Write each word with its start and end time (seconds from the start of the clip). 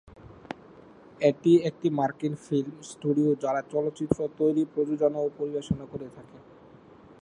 এটি 1.21 1.51
একটি 1.69 1.87
মার্কিন 1.99 2.33
ফিল্ম 2.45 2.75
স্টুডিও 2.91 3.29
যারা 3.43 3.61
চলচ্চিত্র 3.73 4.17
তৈরি, 4.39 4.63
প্রযোজনা, 4.73 5.19
ও 5.21 5.27
পরিবেশনা 5.39 5.85
করে 5.91 6.07
থাকে। 6.15 6.37